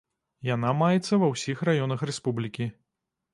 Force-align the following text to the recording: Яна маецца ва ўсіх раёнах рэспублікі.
Яна 0.47 0.71
маецца 0.79 1.19
ва 1.23 1.29
ўсіх 1.33 1.61
раёнах 1.69 2.07
рэспублікі. 2.11 2.69